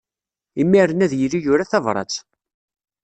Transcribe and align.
Imir-nni 0.61 1.03
ad 1.05 1.13
yili 1.19 1.39
yura 1.41 1.69
tabṛat. 1.71 2.13